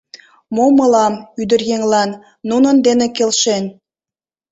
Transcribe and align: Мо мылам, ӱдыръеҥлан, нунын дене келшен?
Мо 0.55 0.65
мылам, 0.77 1.13
ӱдыръеҥлан, 1.41 2.09
нунын 2.49 2.77
дене 2.87 3.07
келшен? 3.15 3.63